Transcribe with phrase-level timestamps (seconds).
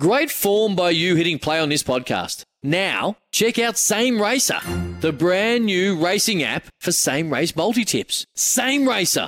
[0.00, 2.44] Great form by you hitting play on this podcast.
[2.62, 4.58] Now, check out Same Racer,
[5.02, 8.24] the brand new racing app for same race multi tips.
[8.34, 9.26] Same Racer.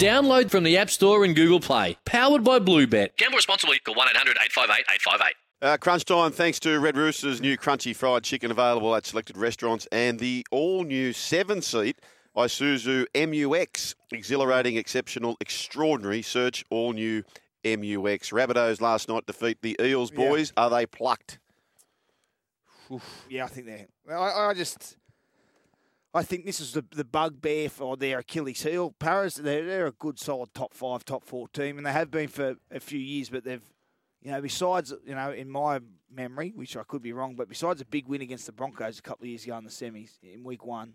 [0.00, 1.96] Download from the App Store and Google Play.
[2.04, 3.10] Powered by Bluebet.
[3.18, 3.78] Gamble responsibly.
[3.78, 5.34] Call 1 800 858 858.
[5.62, 9.86] Uh, crunch time, thanks to Red Rooster's new crunchy fried chicken available at selected restaurants
[9.92, 12.00] and the all new seven seat
[12.36, 13.94] Isuzu MUX.
[14.10, 16.22] Exhilarating, exceptional, extraordinary.
[16.22, 17.22] Search all new
[17.64, 18.30] MUX.
[18.30, 20.16] Rabbitohs last night defeat the Eels, Yeah.
[20.16, 20.52] boys.
[20.56, 21.38] Are they plucked?
[23.28, 23.86] Yeah, I think they.
[24.06, 24.96] Well, I, I just,
[26.14, 28.94] I think this is the the bugbear for their Achilles heel.
[28.98, 32.28] Paris, they're, they're a good, solid top five, top four team, and they have been
[32.28, 33.28] for a few years.
[33.28, 33.62] But they've,
[34.22, 37.82] you know, besides, you know, in my memory, which I could be wrong, but besides
[37.82, 40.42] a big win against the Broncos a couple of years ago in the semis in
[40.42, 40.94] week one,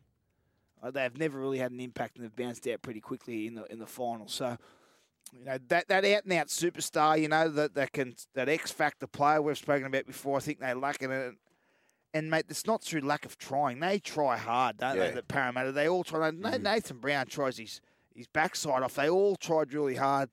[0.81, 3.66] uh, they've never really had an impact, and they've bounced out pretty quickly in the
[3.72, 4.28] in the final.
[4.28, 4.58] So.
[5.38, 8.72] You know that that out and out superstar, you know that that can that X
[8.72, 10.38] factor player we've spoken about before.
[10.38, 11.36] I think they lack in it.
[12.16, 13.80] And mate, it's not through lack of trying.
[13.80, 15.08] They try hard, don't Yeah.
[15.08, 15.12] they?
[15.16, 16.30] The Parramatta, they all try.
[16.30, 17.81] Na- Nathan Brown tries his
[18.14, 18.94] his backside off.
[18.95, 20.30] They all tried really hard.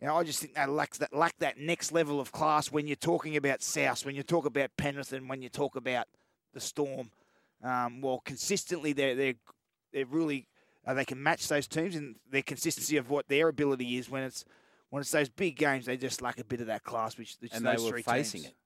[0.00, 2.86] You know, I just think they lack that lack that next level of class when
[2.86, 6.06] you're talking about South, when you talk about Penrith, and when you talk about
[6.54, 7.10] the Storm.
[7.62, 9.34] Um, well, consistently, they're they're
[9.92, 10.46] they're really
[10.86, 14.22] uh, they can match those teams and their consistency of what their ability is when
[14.22, 14.44] it's
[14.90, 15.86] when it's those big games.
[15.86, 18.52] They just lack a bit of that class, which, which and they were facing teams.
[18.52, 18.56] it.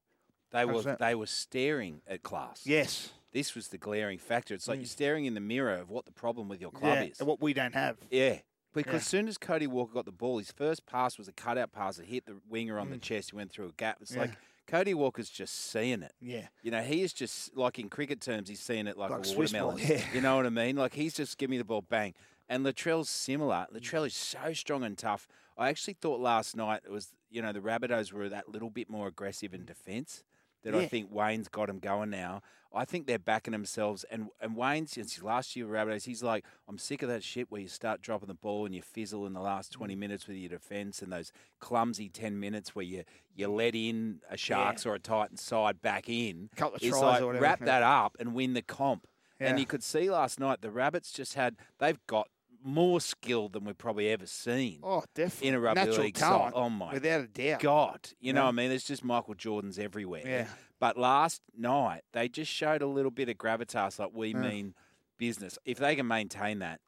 [0.51, 0.97] They were 100%.
[0.99, 2.61] they were staring at class.
[2.65, 3.09] Yes.
[3.31, 4.53] This was the glaring factor.
[4.53, 4.81] It's like Mm.
[4.81, 7.19] you're staring in the mirror of what the problem with your club Yeah, is.
[7.19, 7.97] and what we don't have.
[8.11, 8.39] Yeah.
[8.73, 8.97] Because Yeah.
[8.97, 11.95] as soon as Cody Walker got the ball, his first pass was a cutout pass
[11.97, 13.01] that hit the winger on the Mm.
[13.01, 13.31] chest.
[13.31, 13.97] He went through a gap.
[14.01, 14.21] It's Yeah.
[14.21, 14.31] like
[14.71, 16.13] Cody Walker's just seeing it.
[16.21, 16.47] Yeah.
[16.63, 19.25] You know, he is just like in cricket terms, he's seeing it like, Like a
[19.25, 19.97] Swiss ball, watermelon.
[19.97, 20.05] yeah.
[20.13, 20.77] You know what I mean?
[20.77, 22.13] Like he's just giving me the ball, bang.
[22.47, 23.67] And Latrell's similar.
[23.73, 23.81] Mm.
[23.81, 25.27] Latrell is so strong and tough.
[25.57, 28.89] I actually thought last night it was, you know, the Rabbitohs were that little bit
[28.89, 29.65] more aggressive in mm.
[29.65, 30.23] defence.
[30.63, 32.41] That I think Wayne's got them going now.
[32.73, 34.05] I think they're backing themselves.
[34.11, 37.51] And and Wayne, since last year with Rabbitohs, he's like, I'm sick of that shit
[37.51, 39.99] where you start dropping the ball and you fizzle in the last 20 Mm.
[39.99, 43.03] minutes with your defence and those clumsy 10 minutes where you,
[43.35, 46.49] you let in a Sharks or a Titan side back in.
[46.55, 49.07] Couple of it's tries like, or whatever, wrap that up and win the comp.
[49.39, 52.29] And you could see last night the Rabbits just had, they've got
[52.63, 54.79] more skill than we've probably ever seen.
[54.83, 55.47] Oh, definitely.
[55.49, 56.61] In a rugby Natural league talent, side.
[56.61, 57.59] Oh, my without a doubt.
[57.61, 58.09] God.
[58.19, 58.45] You know Yeah.
[58.45, 58.69] what I mean?
[58.69, 60.23] There's just Michael Jordans everywhere.
[60.25, 60.47] Yeah.
[60.79, 64.41] But last night, they just showed a little bit of gravitas, like we Yeah.
[64.41, 64.75] mean
[65.17, 65.57] business.
[65.65, 66.81] If they can maintain that,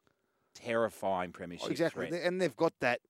[0.54, 2.22] terrifying premiership Oh, exactly, threat.
[2.22, 3.00] and they've got that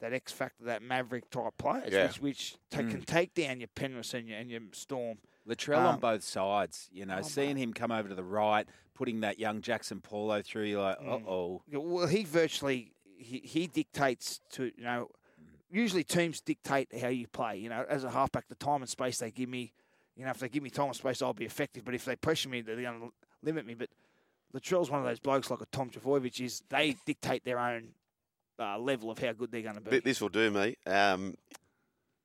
[0.00, 2.06] that X factor, that maverick type players, Yeah.
[2.06, 2.90] which which Mm.
[2.90, 5.18] can take down your Penrith and your, and your Storm.
[5.46, 8.68] Latrell on Um, both sides, you know, oh, seeing him come over to the right,
[8.94, 11.62] putting that young Jaxson Paulo through, you're like, uh oh.
[11.72, 15.10] Well, he virtually he, he dictates to you know.
[15.70, 17.58] Usually, teams dictate how you play.
[17.58, 19.72] You know, as a halfback, the time and space they give me.
[20.16, 21.84] You know, if they give me time and space, I'll be effective.
[21.84, 23.74] But if they pressure me, they're going to limit me.
[23.74, 23.90] But
[24.54, 27.94] Latrell's one of those blokes like a Tom Trbojevic is they dictate their own
[28.58, 30.00] uh, level of how good they're going to be.
[30.00, 30.76] This will do me.
[30.86, 31.34] Um,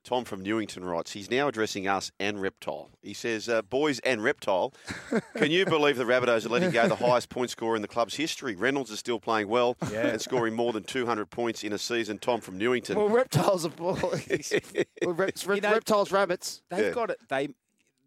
[0.03, 2.89] Tom from Newington writes, he's now addressing us and Reptile.
[3.01, 4.73] He says, uh, boys and Reptile,
[5.38, 8.16] can you believe the Rabbitohs are letting go the highest point scorer in the club's
[8.16, 8.53] history?
[8.53, 10.07] Reynolds is still playing well Yeah.
[10.07, 12.17] and scoring more than 200 points in a season.
[12.19, 12.97] Tom from Newington.
[12.97, 14.51] Well, reptiles are boys.
[15.05, 16.61] well, reps, You know, reptiles, rabbits.
[16.69, 17.19] They've got it.
[17.29, 17.50] They,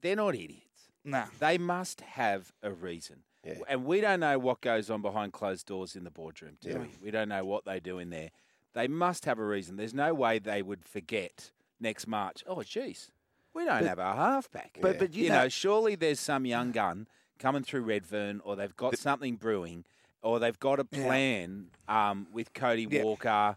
[0.03, 0.63] they're not idiots.
[1.03, 1.25] No.
[1.39, 3.23] They must have a reason.
[3.69, 6.79] And we don't know what goes on behind closed doors in the boardroom, do Yeah.
[6.79, 6.89] we?
[7.03, 8.31] We don't know what they do in there.
[8.75, 9.77] They must have a reason.
[9.77, 12.43] There's no way they would forget next March.
[12.47, 13.11] Oh, jeez,
[13.55, 14.79] we don't But- have our halfback.
[14.81, 17.07] but- but you know, know- surely there's some young gun
[17.39, 19.85] coming through Redfern, or they've got something brewing,
[20.23, 21.07] or they've got a Yeah.
[21.07, 23.03] plan um, with Cody Yeah.
[23.05, 23.57] Walker.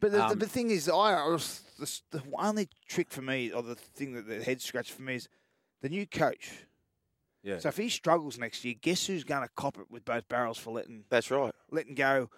[0.00, 3.62] But the, Um, the thing is, I was, the, the only trick for me, or
[3.62, 5.28] the thing that the head scratch for me is
[5.80, 6.66] the new coach.
[7.44, 7.58] Yeah.
[7.58, 10.56] So if he struggles next year, guess who's going to cop it with both barrels
[10.58, 11.52] for letting That's right.
[11.70, 12.30] letting go?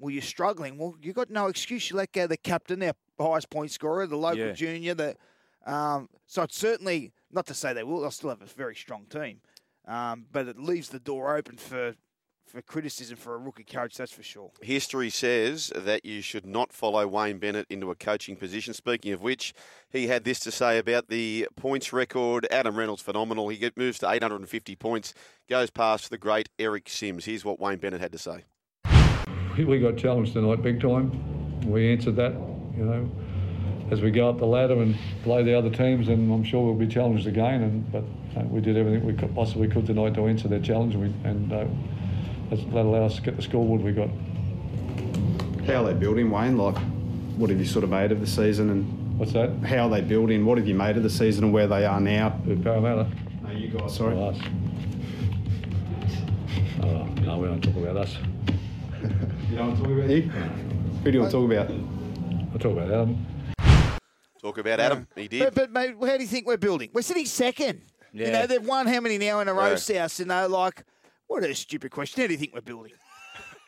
[0.00, 0.76] Well, you're struggling.
[0.76, 1.88] Well, you got no excuse.
[1.90, 4.52] You let go the captain, their highest point scorer, the local Yeah.
[4.52, 4.94] junior.
[4.94, 5.16] The
[5.66, 8.00] um, so it's certainly not to say they will.
[8.00, 9.40] They'll still have a very strong team,
[9.86, 11.94] um, but it leaves the door open for
[12.46, 13.96] for criticism for a rookie coach.
[13.96, 14.50] That's for sure.
[14.60, 18.74] History says that you should not follow Wayne Bennett into a coaching position.
[18.74, 19.54] Speaking of which,
[19.90, 22.46] he had this to say about the points record.
[22.50, 23.48] Adam Reynolds, phenomenal.
[23.48, 25.14] He get, moves to 850 points,
[25.48, 27.24] goes past the great Eric Simms.
[27.24, 28.44] Here's what Wayne Bennett had to say.
[29.56, 31.60] We got challenged tonight big time.
[31.70, 33.10] We answered that, you know,
[33.90, 36.74] as we go up the ladder and play the other teams, and I'm sure we'll
[36.74, 37.62] be challenged again.
[37.62, 38.04] And but
[38.40, 41.52] uh, we did everything we could, possibly could tonight to answer their challenge, we, and
[41.52, 41.99] uh, that's-
[42.50, 44.08] that allowed us to get the scoreboard we got.
[45.66, 46.56] How are they building, Wayne?
[46.56, 46.76] Like,
[47.36, 49.50] what have you sort of made of the season, and What's that?
[49.64, 50.44] how are they building?
[50.44, 52.40] What have you made of the season and where they are now?
[52.46, 53.08] The Parramatta.
[53.42, 53.94] No, you guys.
[53.94, 54.16] Sorry.
[54.16, 54.38] Or us.
[56.82, 58.16] Oh, no, we don't talk about us.
[59.50, 60.22] You don't want to talk about you?
[60.22, 61.70] Who do you want to talk about?
[62.54, 63.26] I talk about Adam.
[64.40, 65.08] Talk about Adam.
[65.16, 65.42] He did.
[65.42, 66.90] But, but mate, how do you think we're building?
[66.92, 67.80] We're sitting second.
[68.12, 68.26] Yeah.
[68.26, 69.74] You know, they've won how many now in a row, Yeah.
[69.76, 70.20] South?
[70.20, 70.84] You know, like,
[71.30, 72.20] what a stupid question.
[72.20, 72.92] How do you think we're building?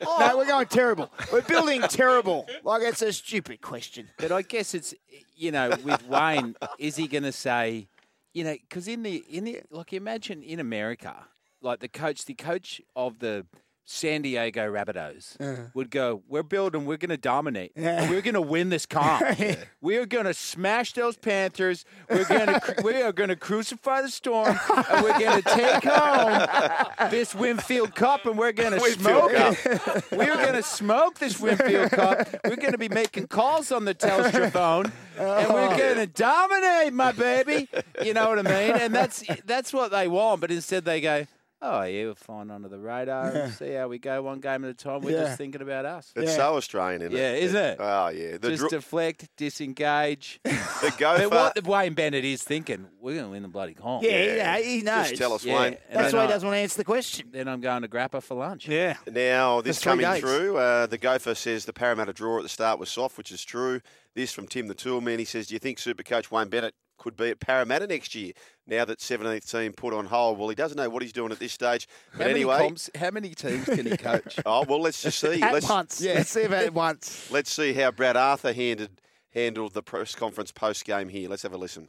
[0.05, 0.17] Oh.
[0.19, 1.13] No, we're going terrible.
[1.33, 2.49] We're building terrible.
[2.65, 4.09] Like, it's a stupid question.
[4.17, 4.95] But I guess it's
[5.37, 7.87] you know with Wayne, is he going to say,
[8.33, 11.15] you know, because in the in the like imagine in America,
[11.61, 13.47] like the coach, the coach of the
[13.85, 15.63] San Diego Rabbitohs uh-huh.
[15.75, 19.25] would go, "We're building, we're going to dominate, and we're going to win this comp.
[19.81, 21.85] we are going to smash those Panthers.
[22.09, 24.59] We're going to we are going to crucify the storm,
[24.91, 30.05] and we're going to take home this Winfield Cup, and we're going to smoke it.
[30.13, 32.29] We're going to smoke this Winfield Cup.
[32.45, 35.77] We're going to be making calls on the Telstra phone, and we're oh.
[35.77, 37.69] going to dominate, my baby.
[38.05, 38.81] You know what I mean?
[38.81, 40.41] And that's that's what they want.
[40.41, 41.27] But instead, they go,
[41.63, 43.29] "Oh, yeah, we're flying under the radar.
[43.31, 45.01] and See how we go, one game at a time.
[45.01, 45.25] We're Yeah.
[45.27, 46.37] just thinking about us." It's Yeah.
[46.37, 47.19] so Australian, isn't it?
[47.19, 47.77] Yeah, isn't it?
[47.81, 48.37] Oh, yeah.
[48.39, 50.41] The, just dro- deflect, disengage.
[50.45, 51.29] the gopher.
[51.29, 54.03] but what Wayne Bennett is thinking, we're going to win the bloody comp.
[54.03, 55.09] Yeah, yeah, he knows.
[55.11, 55.77] Just tell us, Yeah, Wayne.
[55.89, 57.29] and That's why he doesn't want to answer the question.
[57.31, 58.69] Then I'm going to Grappa for lunch.
[58.69, 58.97] Yeah.
[59.11, 60.21] Now, this coming days.
[60.21, 63.45] through, uh, the gopher says the Parramatta draw at the start was soft, which is
[63.45, 63.81] true.
[64.15, 65.19] This from Tim the Toolman.
[65.19, 68.33] He says, Do you think Supercoach Wayne Bennett could be at Parramatta next year
[68.67, 70.39] now that 17th team put on hold?
[70.39, 71.89] Well, he doesn't know what he's doing at this stage.
[72.13, 74.39] But How many anyway, comps, how many teams can he coach?
[74.47, 75.43] oh, well, let's just see.
[75.43, 76.01] At let's, once.
[76.01, 77.29] Let's see about once.
[77.31, 78.91] let's see how Brad Arthur handled,
[79.35, 81.29] handled the press conference post game here.
[81.29, 81.89] Let's have a listen.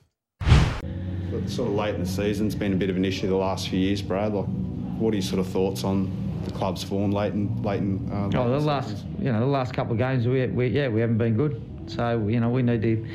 [1.48, 3.68] Sort of late in the season, it's been a bit of an issue the last
[3.70, 4.34] few years, Brad.
[4.34, 4.46] Like,
[4.98, 8.10] what are your sort of thoughts on the club's form late in late in?
[8.12, 9.16] Uh, late Oh, the the last, season?
[9.20, 11.62] you know, the last couple of games, we, we yeah, we haven't been good.
[11.88, 13.06] So you know, we need to,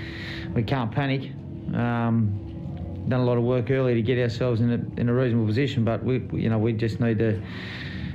[0.54, 1.30] we can't panic.
[1.74, 5.46] Um, done a lot of work early to get ourselves in a, in a reasonable
[5.46, 7.40] position, but we, we- you know, we just need to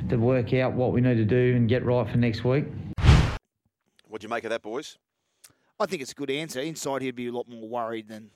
[0.10, 2.66] to work out what we need to do and get right for next week.
[4.08, 4.98] What do you make of that, boys?
[5.80, 6.60] I think it's a good answer.
[6.60, 8.30] Inside, he'd be a lot more worried than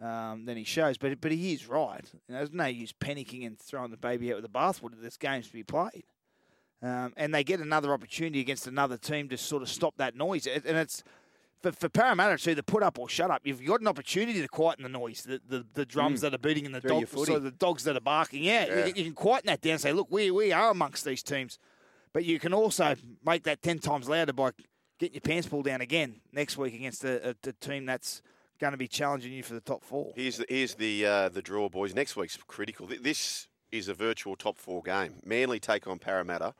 [0.00, 0.98] um, than he shows.
[0.98, 2.04] But but he is right.
[2.28, 5.00] You know, there's no use panicking and throwing the baby out with the bathwater.
[5.00, 6.04] There's games to be played,
[6.82, 10.46] um, and they get another opportunity against another team to sort of stop that noise.
[10.46, 11.02] And it's
[11.72, 13.42] for, for Parramatta, it's either put up or shut up.
[13.44, 16.66] You've got an opportunity to quieten the noise, the the, the drums that are beating
[16.66, 18.44] and the Through dogs, so the dogs that are barking.
[18.44, 18.86] Yeah, Yeah.
[18.86, 19.72] You, you can quieten that down.
[19.72, 21.58] and Say, look, we we are amongst these teams,
[22.12, 24.50] but you can also make that ten times louder by
[24.98, 28.22] getting your pants pulled down again next week against a, a, a team that's
[28.58, 30.12] going to be challenging you for the top four.
[30.16, 31.94] Here's the, here's the uh, the draw, boys.
[31.94, 32.86] Next week's critical.
[32.86, 35.16] This is a virtual top four game.
[35.24, 36.54] Manly take on Parramatta,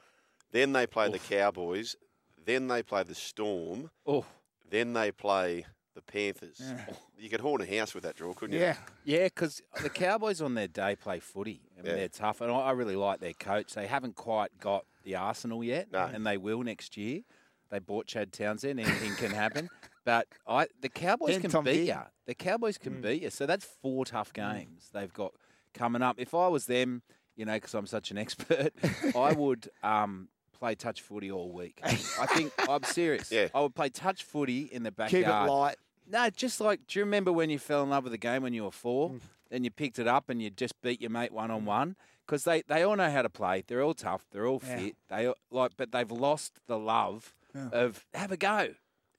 [0.52, 1.96] then they play the Cowboys,
[2.44, 4.24] then they play the Storm, Oh,
[4.70, 6.60] then they play the Panthers.
[7.18, 8.60] You could horn a house with that draw, couldn't you?
[8.60, 8.76] Yeah,
[9.06, 11.62] yeah, because the Cowboys on their day play footy.
[11.72, 11.96] I mean, Yeah.
[11.96, 13.72] they're tough, and I, I really like their coach.
[13.72, 16.00] They haven't quite got the arsenal yet, No.
[16.12, 17.22] and they will next year.
[17.70, 18.78] They bought Chad Townsend.
[18.78, 19.70] Anything can happen.
[20.04, 21.96] But I, the Cowboys And can Tom beat Dearden.
[21.96, 22.00] you.
[22.26, 23.30] The Cowboys can beat you.
[23.30, 25.32] So that's four tough games they've got
[25.72, 26.16] coming up.
[26.18, 27.00] If I was them,
[27.34, 28.74] you know, because I'm such an expert,
[29.16, 31.80] I would um, play touch footy all week.
[31.84, 33.30] I think I'm serious.
[33.30, 33.48] Yeah.
[33.54, 35.24] I would play touch footy in the backyard.
[35.24, 35.76] keep it light.
[36.08, 38.52] No, just like, do you remember when you fell in love with the game when
[38.54, 39.20] you were four Mm.
[39.50, 41.96] and you picked it up and you just beat your mate one on one?
[42.26, 43.64] Because they, they all know how to play.
[43.66, 44.24] They're all tough.
[44.32, 44.76] They're all Yeah.
[44.78, 44.96] fit.
[45.08, 47.32] They like, but they've lost the love
[47.72, 48.68] of have a go.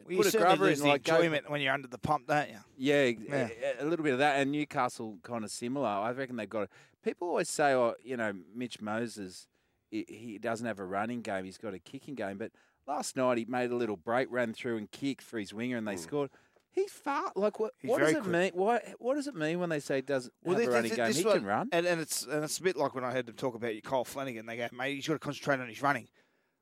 [0.03, 1.97] Well, you Put a certainly grubber in, the like, go- enjoyment when you're under the
[1.97, 2.57] pump, don't you?
[2.77, 3.49] Yeah, Yeah.
[3.79, 4.39] A, a little bit of that.
[4.39, 5.87] And Newcastle kind of similar.
[5.87, 6.63] I reckon they've got.
[6.63, 6.69] it.
[7.03, 9.47] People always say, oh, you know, Mitch Moses,
[9.89, 11.45] he, he doesn't have a running game.
[11.45, 12.37] He's got a kicking game.
[12.37, 12.51] But
[12.87, 15.87] last night he made a little break, ran through and kicked for his winger, and
[15.87, 16.01] they hmm.
[16.01, 16.29] scored.
[16.71, 17.31] He's far.
[17.35, 17.73] Like what?
[17.79, 18.27] He's what does it quick.
[18.27, 18.51] mean?
[18.53, 21.07] What What does it mean when they say doesn't have this- a running this- game?
[21.07, 21.69] this He one- can run.
[21.71, 23.81] and, and it's and it's a bit like when I heard them talk about you,
[23.81, 24.45] Kyle Flanagan.
[24.45, 26.07] They go, mate, he's got to concentrate on his running.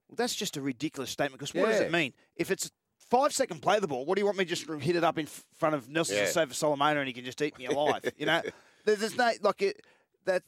[0.08, 2.14] Well, that's just a ridiculous statement because what does it mean?
[2.38, 2.72] If it's
[3.10, 5.18] five second play the ball, what do you want me to just hit it up
[5.18, 5.28] in
[5.58, 6.28] front of Nelson Yeah.
[6.28, 8.04] Sofa Solomona and he can just eat me alive?
[8.18, 8.42] you know,
[8.86, 9.82] there's no like it
[10.26, 10.44] that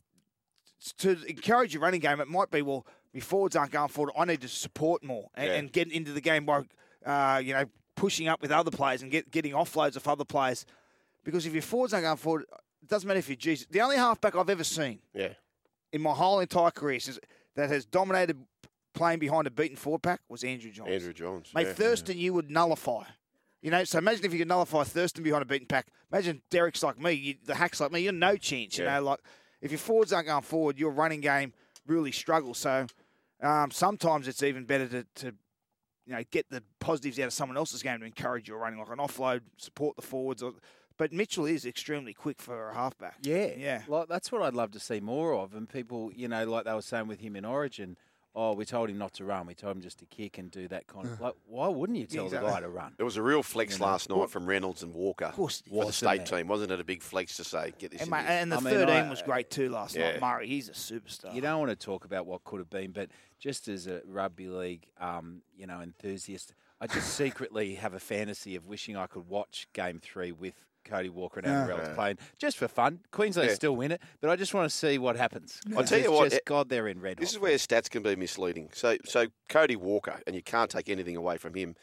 [1.00, 2.20] to encourage your running game.
[2.20, 2.86] It might be well.
[3.14, 4.14] my forwards aren't going forward.
[4.18, 5.54] I need to support more and, Yeah.
[5.56, 6.64] and get into the game by,
[7.06, 7.66] uh, you know,
[7.96, 10.66] pushing up with other players and get, getting offloads of other players.
[11.24, 12.46] Because if your forwards aren't going forward,
[12.82, 13.66] it doesn't matter if you're Jesus.
[13.72, 15.34] The only halfback I've ever seen Yeah.
[15.92, 17.00] in my whole entire career
[17.56, 18.38] that has dominated
[18.94, 20.90] playing behind a beaten forward pack was Andrew Johns.
[20.92, 21.52] Andrew Johns.
[21.56, 21.74] Mate, yeah.
[21.74, 23.04] Thurston, you would nullify.
[23.62, 25.88] You know, so imagine if you could nullify Thurston behind a beaten pack.
[26.12, 28.02] Imagine Derek's like me, you, the hacks like me.
[28.02, 28.78] You're no chance.
[28.78, 29.00] You Yeah.
[29.00, 29.20] know, like
[29.62, 31.54] if your forwards aren't going forward, your running game
[31.86, 32.58] really struggles.
[32.58, 32.88] So
[33.42, 35.26] um, sometimes it's even better to, to,
[36.06, 38.90] you know, get the positives out of someone else's game to encourage your running, like
[38.90, 40.42] an offload, support the forwards.
[40.44, 40.54] Or,
[40.98, 43.18] but Mitchell is extremely quick for a halfback.
[43.22, 43.82] Yeah, Yeah.
[43.88, 45.54] Like that's what I'd love to see more of.
[45.54, 47.98] And people, you know, like they were saying with him in Origin,
[48.40, 49.48] oh, we told him not to run.
[49.48, 51.20] We told him just to kick and do that kind of.
[51.20, 52.48] Like, why wouldn't you tell exactly.
[52.50, 52.94] the guy to run?
[53.00, 53.86] It was a real flex You know.
[53.88, 56.28] last night from Reynolds and Walker Of course, for the state it?
[56.28, 56.80] team, wasn't it?
[56.80, 58.96] A big flex to say, get this And, in mate, and the I mean, 13
[58.96, 60.12] I- was great too last Yeah.
[60.12, 60.22] night.
[60.22, 61.34] Murray, he's a superstar.
[61.34, 64.48] You don't want to talk about what could have been, but just as a rugby
[64.48, 69.28] league, um, you know, enthusiast, I just secretly have a fantasy of wishing I could
[69.28, 70.54] watch Game Three with
[70.88, 73.00] Cody Walker and Adam Reynolds playing just for fun.
[73.12, 73.56] Queensland Yeah.
[73.56, 75.60] still win it, but I just want to see what happens.
[75.76, 77.18] I'll tell you It's what, just God, they're in red.
[77.18, 78.70] This hot is where stats can be misleading.
[78.74, 81.76] So, so Cody Walker, and you can't take anything away from him.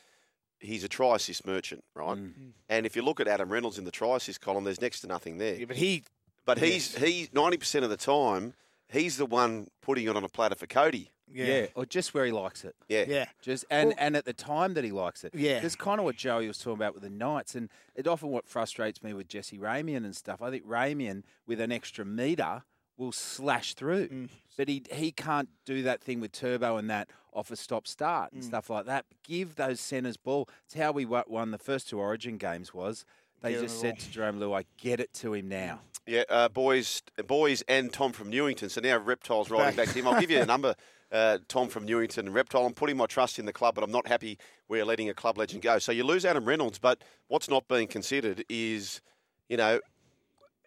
[0.60, 2.16] He's a try assist merchant, right?
[2.16, 2.32] Mm.
[2.32, 2.50] Mm.
[2.70, 5.06] And if you look at Adam Reynolds in the try assist column, there's next to
[5.06, 5.56] nothing there.
[5.56, 6.04] Yeah, but he
[6.46, 8.54] But he's he's ninety percent of the time
[8.88, 11.10] he's the one putting it on a platter for Cody.
[11.32, 11.66] Yeah.
[11.74, 12.76] or just where he likes it.
[12.88, 13.24] Yeah, Yeah.
[13.42, 15.34] Just and, Well- and at the time that he likes it.
[15.34, 15.58] Yeah.
[15.58, 17.56] That's kind of what Joey was talking about with the Knights.
[17.56, 20.42] And it often what frustrates me with Jesse Ramien and stuff.
[20.42, 22.62] I think Ramien with an extra meter
[22.96, 24.08] will slash through.
[24.08, 24.28] Mm.
[24.56, 28.30] But he he can't do that thing with turbo and that off a stop start
[28.30, 28.34] Mm.
[28.34, 29.06] and stuff like that.
[29.24, 30.48] Give those centres ball.
[30.66, 33.04] It's how we won the first two origin games was
[33.44, 35.80] they Get just said to Jarome Luai, get it to him now.
[36.06, 36.24] yeah.
[36.28, 38.68] Uh, boys, boys, and Tom from Newington.
[38.68, 39.86] So now Reptile's riding Back.
[39.86, 40.08] back to him.
[40.08, 40.74] I'll give you a number.
[41.12, 42.66] Uh, Tom from Newington and Reptile.
[42.66, 44.36] I'm putting my trust in the club, but I'm not happy
[44.68, 45.78] we're letting a club legend go.
[45.78, 49.00] So you lose Adam Reynolds, but what's not being considered is,
[49.48, 49.78] you know,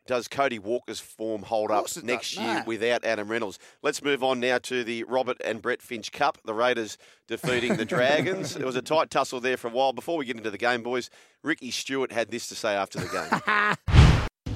[0.08, 2.44] does Cody Walker's form hold up next does.
[2.44, 2.64] year No.
[2.66, 3.60] without Adam Reynolds?
[3.84, 6.38] Let's move on now to the Robert and Brett Finch Cup.
[6.46, 6.98] The Raiders
[7.28, 8.56] defeating the Dragons.
[8.56, 9.94] it was a tight tussle there for a while.
[9.94, 11.10] Before we get into the game, boys,
[11.44, 14.48] Ricky Stuart had this to say after the game.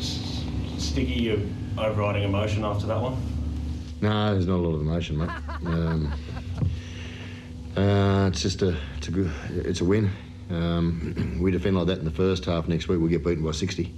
[0.78, 1.38] Sticky, your
[1.76, 3.16] overriding emotion after that one?
[4.00, 5.30] No, there's not a lot of emotion, mate.
[5.66, 6.12] Um,
[7.76, 10.10] uh, it's just a, it's a good, it's a win.
[10.50, 12.68] Um, we defend like that in the first half.
[12.68, 13.92] Next week we'll get beaten by 60.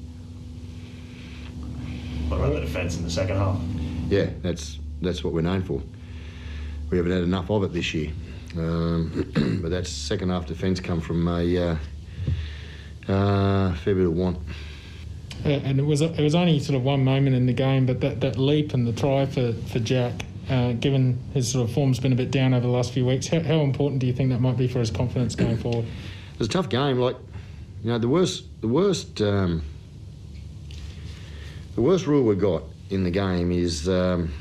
[2.70, 3.60] What about the defence in the second half?
[4.08, 5.82] Yeah, that's that's what we're known for.
[6.90, 8.12] We haven't had enough of it this year.
[8.56, 11.76] Um, but that second half defence come from a uh,
[13.12, 14.38] uh, fair bit of want.
[15.44, 18.00] Uh, and it was it was only sort of one moment in the game, but
[18.02, 20.12] that, that leap and the try for for Jack,
[20.48, 23.26] uh, given his sort of form's been a bit down over the last few weeks,
[23.26, 25.86] how, how important do you think that might be for his confidence going forward?
[26.34, 27.00] It was a tough game.
[27.00, 27.16] Like,
[27.82, 29.64] you know, the worst, the worst, um,
[31.74, 34.32] the worst rule we got in the game is um,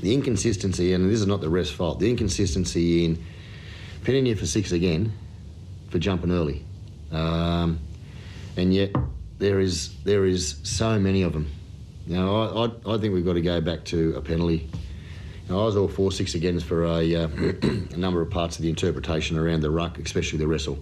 [0.00, 2.00] the inconsistency, and this is not the ref's fault.
[2.00, 3.24] The inconsistency in
[4.02, 5.12] pinning you for six again
[5.90, 6.64] for jumping early,
[7.12, 7.78] um,
[8.56, 8.90] and yet
[9.38, 11.50] there is there is so many of them.
[12.06, 14.70] Now I, I, I think we've got to go back to a penalty.
[15.50, 17.28] I was all for six agains for a, uh,
[17.62, 20.78] a number of parts of the interpretation around the ruck, especially the wrestle.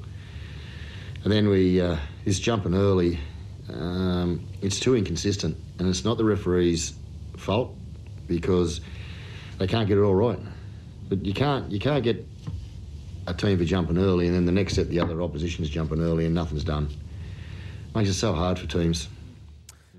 [1.24, 3.18] And then we, uh, this jumping early,
[3.72, 6.94] um, it's too inconsistent, and it's not the referee's
[7.36, 7.74] fault
[8.26, 8.80] because
[9.58, 10.38] they can't get it all right.
[11.08, 12.26] But you can't, you can't get
[13.26, 16.26] a team for jumping early, and then the next set the other opposition's jumping early,
[16.26, 16.88] and nothing's done.
[17.94, 19.08] Makes it so hard for teams.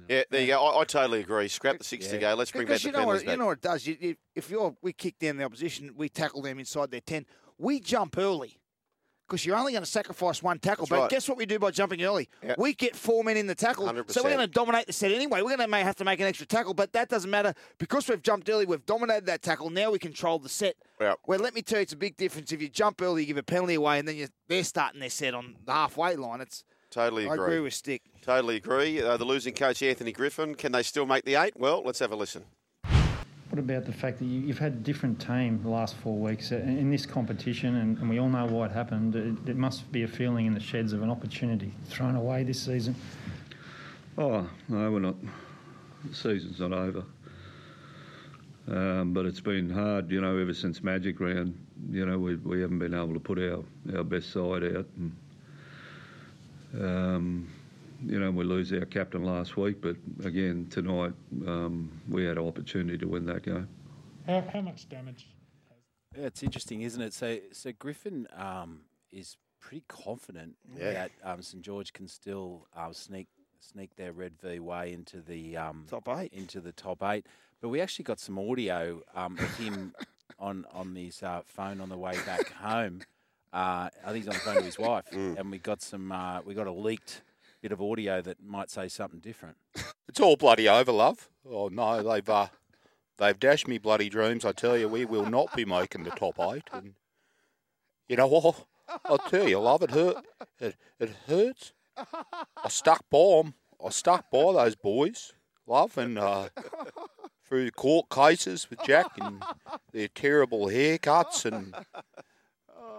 [0.07, 0.63] yeah, there you go.
[0.63, 1.47] I, I totally agree.
[1.47, 2.33] Scrap the six to go.
[2.33, 3.87] Let's bring back Because the you know what penalties you know what it does.
[3.87, 7.25] You, you, if you're we kick down the opposition, we tackle them inside their ten.
[7.57, 8.59] We jump early
[9.29, 10.85] because you're only going to sacrifice one tackle.
[10.85, 11.09] That's but right.
[11.09, 12.27] guess what we do by jumping early?
[12.43, 12.55] Yeah.
[12.57, 14.23] We get four men in the tackle, so 100%.
[14.23, 15.41] we're going to dominate the set anyway.
[15.41, 18.07] We're going to may have to make an extra tackle, but that doesn't matter because
[18.09, 18.65] we've jumped early.
[18.65, 19.69] We've dominated that tackle.
[19.69, 20.75] Now we control the set.
[20.99, 21.13] Yeah.
[21.27, 23.37] Well, let me tell you, it's a big difference if you jump early, you give
[23.37, 26.41] a penalty away, and then you, they're starting their set on the halfway line.
[26.41, 27.45] It's Totally I agree.
[27.45, 28.01] agree with Stick.
[28.21, 29.01] Totally agree.
[29.01, 31.53] Uh, the losing coach, Anthony Griffin, can they still make the eight?
[31.55, 32.45] Well, let's have a listen.
[33.49, 36.51] What about the fact that you, you've had a different team the last four weeks
[36.51, 39.15] uh, in this competition, and, and we all know why it happened?
[39.15, 42.61] It, it must be a feeling in the sheds of an opportunity thrown away this
[42.61, 42.95] season.
[44.19, 45.15] Oh, no, we're not.
[46.05, 47.03] The season's not over.
[48.67, 51.57] Um, but it's been hard, you know, ever since Magic round.
[51.89, 53.63] You know, we, we haven't been able to put our,
[53.95, 54.85] our best side out.
[54.97, 55.15] And,
[56.79, 57.47] um,
[58.05, 61.13] you know, we lose our captain last week, but again, tonight
[61.47, 63.67] um, we had an opportunity to win that game.
[64.27, 65.27] How, how much damage?
[66.17, 67.13] Yeah, it's interesting, isn't it?
[67.13, 70.93] So, so Griffin um, is pretty confident Yeah.
[70.93, 73.27] that um, St George can still um, sneak
[73.61, 76.31] sneak their red V way into the um, Top eight.
[76.33, 77.25] into the top eight.
[77.61, 79.93] But we actually got some audio um, of him
[80.39, 83.01] on on his uh, phone on the way back home.
[83.51, 86.11] Uh, I think he's on the phone to his wife, and we got some.
[86.11, 87.21] Uh, we got a leaked
[87.61, 89.57] bit of audio that might say something different.
[90.09, 91.29] It's all bloody over, love.
[91.47, 92.47] Oh no, they've uh,
[93.19, 94.43] they've dashed me bloody dreams.
[94.43, 96.63] I tell you, we will not be making the top eight.
[96.73, 96.95] And
[98.07, 98.65] you know what?
[99.05, 100.25] I'll tell you, love, it hurt.
[100.59, 101.73] It it hurts.
[101.95, 103.53] I stuck by 'em.
[103.85, 105.33] I stuck by those boys,
[105.67, 106.49] love, and uh,
[107.45, 109.43] through court cases with Jack and
[109.93, 111.75] their terrible haircuts and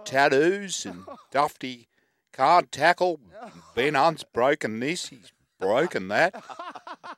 [0.05, 1.87] tattoos and Dufty
[2.33, 3.19] can't tackle.
[3.75, 5.07] Ben Hunt's broken this.
[5.07, 6.43] He's broken that.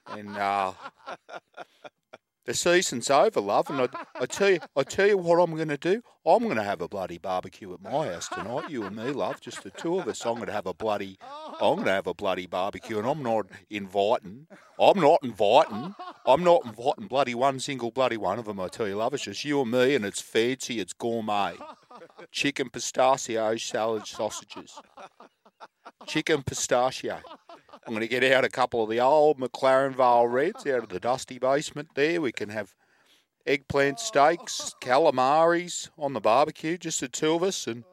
[0.07, 0.73] And uh,
[2.45, 3.69] the season's over, love.
[3.69, 3.87] And I,
[4.19, 6.01] I tell you, I tell you what I'm going to do.
[6.25, 8.69] I'm going to have a bloody barbecue at my house tonight.
[8.69, 10.25] You and me, love, just the two of us.
[10.25, 11.17] I'm going to have a bloody,
[11.61, 14.47] I'm going to have a bloody barbecue, and I'm not inviting.
[14.79, 15.95] I'm not inviting.
[16.25, 18.59] I'm not inviting bloody one single bloody one of them.
[18.59, 19.13] I tell you, love.
[19.13, 20.79] It's just you and me, and it's fancy.
[20.79, 21.55] It's gourmet.
[22.31, 24.79] Chicken pistachio salad sausages.
[26.07, 27.19] Chicken pistachio.
[27.85, 30.89] I'm going to get out a couple of the old McLaren Vale Reds out of
[30.89, 32.21] the dusty basement there.
[32.21, 32.75] We can have
[33.45, 37.83] eggplant steaks, calamaris on the barbecue, just the two of us, and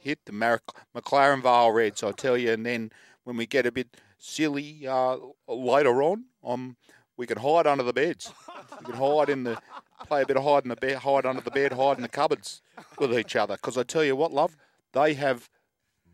[0.00, 0.60] hit the Mar-
[0.94, 2.52] McLaren Vale Reds, I tell you.
[2.52, 2.90] And then
[3.24, 5.16] when we get a bit silly uh,
[5.48, 6.76] later on, um,
[7.16, 8.32] we can hide under the beds.
[8.80, 9.58] We can hide in the,
[10.06, 12.08] play a bit of hide in the bed, hide under the bed, hide in the
[12.08, 12.62] cupboards
[12.98, 13.54] with each other.
[13.56, 14.56] Because I tell you what, love,
[14.92, 15.48] they have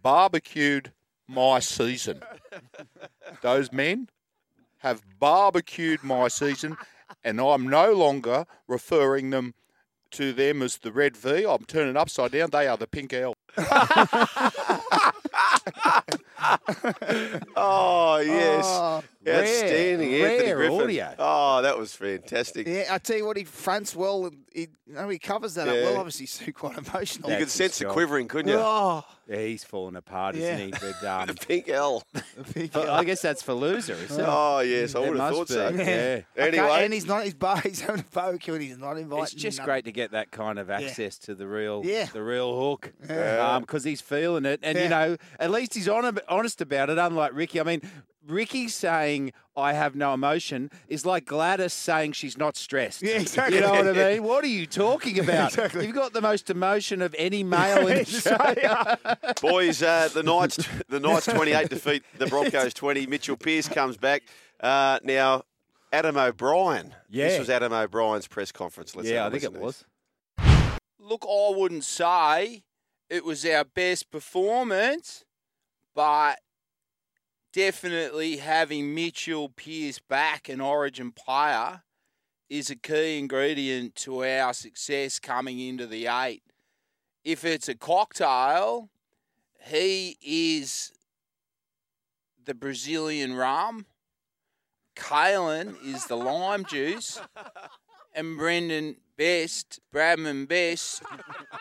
[0.03, 0.93] barbecued
[1.27, 2.23] my season.
[3.43, 4.09] Those men
[4.79, 6.77] have barbecued my season,
[7.25, 9.55] and I'm no longer referring them
[10.13, 11.45] to them as the red V.
[11.45, 12.51] I'm turning upside down.
[12.51, 13.35] They are the pink L.
[17.57, 19.03] Oh yes, Oh,
[19.37, 20.81] outstanding, rare, Anthony rare Griffin.
[20.83, 21.15] audio.
[21.19, 22.67] Oh, that was fantastic.
[22.67, 25.69] Yeah, I tell you what, he fronts well and he, you know, he covers that
[25.69, 25.97] up well.
[25.99, 27.31] Obviously, Sue quite emotional.
[27.31, 28.59] You could sense his the quivering, couldn't you?
[28.59, 30.55] Oh, Yeah, he's falling apart, Yeah.
[30.57, 30.71] isn't he?
[31.01, 32.03] But um, The pink L.
[32.75, 34.27] I guess that's for loser, isn't it?
[34.27, 35.83] Oh yes, I It would have must thought so.
[35.83, 36.21] yeah.
[36.37, 37.25] Anyway, and he's not.
[37.25, 37.61] He's bar.
[37.61, 39.25] He's having a barbecue and he's not inviting.
[39.25, 42.07] It's just none- great to get that kind of access to the real, Yeah.
[42.07, 43.59] the real hook, Yeah.
[43.61, 44.85] because he's feeling it, and Yeah.
[44.85, 46.99] you know, at least he's on, honest about it.
[46.99, 47.83] Unlike Ricky, I mean,
[48.29, 53.03] Ricky saying I have no emotion is like Gladys saying she's not stressed.
[53.03, 53.57] Yeah, exactly.
[53.57, 54.23] You know what I mean?
[54.23, 55.49] What are you talking about?
[55.51, 55.87] Exactly.
[55.87, 58.99] You've got the most emotion of any male in Australia.
[59.41, 63.07] boys, uh, the Knights, the Knights twenty-eight defeat the Broncos twenty.
[63.07, 64.23] Mitchell Pearce comes back
[64.61, 65.43] uh, now.
[65.91, 66.95] Adam O'Brien.
[67.09, 67.29] Yeah.
[67.29, 68.95] this was Adam O'Brien's press conference.
[68.95, 69.85] Let's yeah, I think it listen was.
[71.01, 72.63] Look, I wouldn't say
[73.09, 75.25] it was our best performance,
[75.95, 76.39] but
[77.53, 81.83] definitely having Mitchell Pearce back, an origin player,
[82.49, 86.43] is a key ingredient to our success coming into the eight.
[87.25, 88.89] If it's a cocktail,
[89.67, 90.93] he is
[92.45, 93.87] the Brazilian rum.
[94.97, 97.21] Kalyn is the lime juice.
[98.15, 101.03] And Brendan Best, Bradman Best,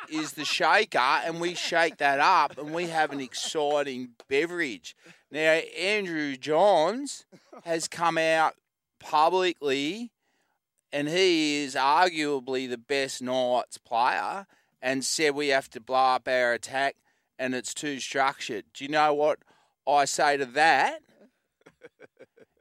[0.10, 4.96] is the shaker, and we shake that up, and we have an exciting beverage.
[5.32, 7.26] Now, Andrew Johns
[7.64, 8.56] has come out
[9.00, 10.12] publicly,
[10.92, 14.46] and he is arguably the best Knights player,
[14.82, 16.96] and said we have to blow up our attack,
[17.38, 18.66] and it's too structured.
[18.74, 19.40] Do you know what
[19.88, 21.02] I say to that?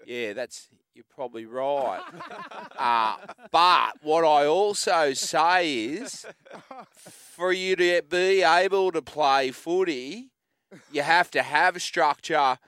[0.06, 0.68] Yeah, that's
[1.16, 2.02] probably right.
[2.78, 3.16] Uh,
[3.50, 6.26] but what I also say is,
[6.94, 10.30] for you to be able to play footy,
[10.92, 12.58] you have to have structure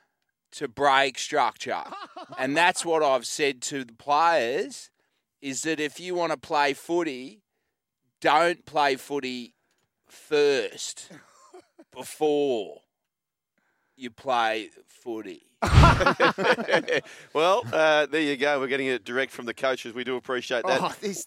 [0.52, 1.82] to break structure,
[2.38, 4.90] and that's what I've said to the players:
[5.42, 7.42] is that if you want to play footy,
[8.22, 9.54] don't play footy
[10.06, 11.10] first
[11.94, 12.80] before
[13.98, 15.42] you play footy.
[17.32, 18.60] well, uh, there you go.
[18.60, 19.94] We're getting it direct from the coaches.
[19.94, 20.80] We do appreciate that.
[20.82, 21.26] Oh, this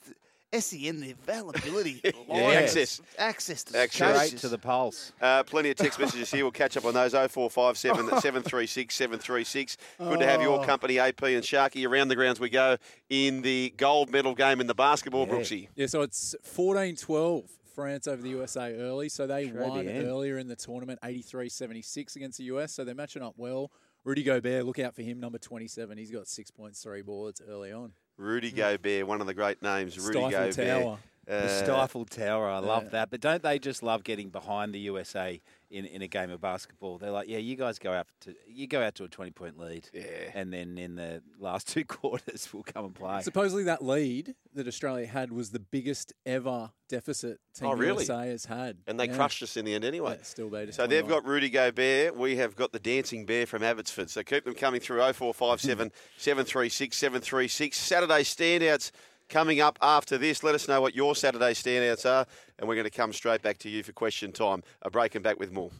[0.54, 2.36] SEN, the availability, Yeah.
[2.36, 3.02] Access.
[3.18, 4.00] access to Access.
[4.14, 4.28] coaches.
[4.28, 5.14] Straight to the pulse.
[5.22, 6.44] Uh, plenty of text messages here.
[6.44, 7.14] We'll catch up on those.
[7.14, 9.78] 0457 736 736.
[9.98, 10.64] Good to have your Oh.
[10.64, 11.88] company, AP and Sharky.
[11.88, 12.78] Around the grounds we go
[13.10, 15.70] in the gold medal game in the basketball, Brooksy.
[15.76, 19.10] Yeah, so it's 14 12 France over the USA early.
[19.10, 22.74] So they Shred won the earlier in the tournament 83 76 against the US.
[22.74, 23.72] So they're matching up well.
[24.04, 25.98] Rudy Gobert, look out for him, number 27.
[25.98, 27.94] He's got six points, three boards early on.
[28.18, 29.98] Rudy Gobert, one of the great names.
[29.98, 30.56] Rudy Stifle Gobert.
[30.56, 30.98] Tower.
[31.28, 33.12] Uh, the stifled tower, I love that.
[33.12, 35.40] But don't they just love getting behind the USA
[35.72, 36.98] in, in a game of basketball?
[36.98, 39.58] They're like, yeah, you guys go out to you go out to a twenty point
[39.58, 40.04] lead, yeah,
[40.34, 43.22] and then in the last two quarters we'll come and play.
[43.22, 48.04] Supposedly that lead that Australia had was the biggest ever deficit Team Oh, really?
[48.04, 48.78] USA has had.
[48.86, 49.16] And they Yeah.
[49.16, 50.16] crushed us in the end anyway.
[50.18, 51.24] Yeah, still beat us So they've 21.
[51.24, 52.18] got Rudy Gobert.
[52.18, 54.10] We have got the dancing bear from Abbotsford.
[54.10, 57.78] So keep them coming through 0457 736 736.
[57.78, 58.92] Saturday standouts
[59.32, 60.44] coming up after this.
[60.44, 62.28] Let us know what your Saturday standouts are,
[62.60, 64.62] and we're going to come straight back to you for question time.
[64.84, 65.72] A break and back with more.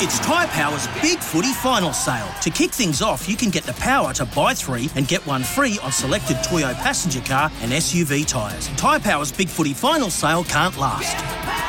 [0.00, 2.28] It's Tyre Power's Big Footy Final Sale.
[2.42, 5.42] To kick things off, you can get the power to buy three and get one
[5.42, 8.68] free on selected Toyo passenger car and SUV tyres.
[8.76, 11.16] Tyre Power's Big Footy Final Sale can't last.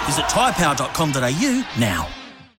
[0.06, 2.19] Visit tyrepower.com.au now.